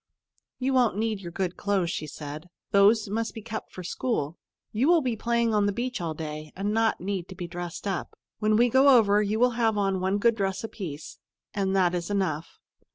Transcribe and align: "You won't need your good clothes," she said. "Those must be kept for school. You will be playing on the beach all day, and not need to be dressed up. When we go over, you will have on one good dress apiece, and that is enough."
"You 0.57 0.73
won't 0.73 0.97
need 0.97 1.19
your 1.21 1.31
good 1.31 1.57
clothes," 1.57 1.91
she 1.91 2.07
said. 2.07 2.49
"Those 2.71 3.07
must 3.07 3.35
be 3.35 3.41
kept 3.43 3.71
for 3.71 3.83
school. 3.83 4.39
You 4.71 4.87
will 4.87 5.01
be 5.03 5.15
playing 5.15 5.53
on 5.53 5.67
the 5.67 5.71
beach 5.71 6.01
all 6.01 6.15
day, 6.15 6.51
and 6.55 6.73
not 6.73 6.99
need 6.99 7.27
to 7.27 7.35
be 7.35 7.47
dressed 7.47 7.85
up. 7.85 8.15
When 8.39 8.55
we 8.55 8.67
go 8.67 8.97
over, 8.97 9.21
you 9.21 9.39
will 9.39 9.51
have 9.61 9.77
on 9.77 9.99
one 9.99 10.17
good 10.17 10.33
dress 10.33 10.63
apiece, 10.63 11.19
and 11.53 11.75
that 11.75 11.93
is 11.93 12.09
enough." 12.09 12.57